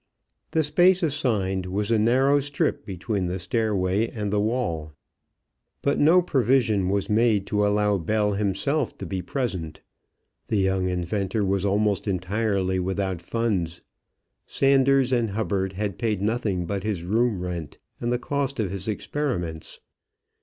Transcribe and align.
The 0.49 0.63
space 0.63 1.03
assigned 1.03 1.67
was 1.67 1.91
a 1.91 1.99
narrow 1.99 2.39
strip 2.39 2.87
between 2.87 3.27
the 3.27 3.37
stairway 3.37 4.07
and 4.09 4.33
the 4.33 4.39
wall. 4.41 4.93
But 5.83 5.99
no 5.99 6.23
provision 6.23 6.89
was 6.89 7.07
made 7.07 7.45
to 7.45 7.67
allow 7.67 7.99
Bell 7.99 8.31
himself 8.33 8.97
to 8.97 9.05
be 9.05 9.21
present. 9.21 9.81
The 10.47 10.57
young 10.57 10.89
inventor 10.89 11.45
was 11.45 11.65
almost 11.65 12.07
entirely 12.07 12.79
without 12.79 13.21
funds. 13.21 13.81
Sanders 14.47 15.13
and 15.13 15.29
Hubbard 15.29 15.73
had 15.73 15.99
paid 15.99 16.19
nothing 16.19 16.65
but 16.65 16.81
his 16.81 17.03
room 17.03 17.39
rent 17.39 17.77
and 17.99 18.11
the 18.11 18.17
cost 18.17 18.59
of 18.59 18.71
his 18.71 18.87
experiments. 18.87 19.81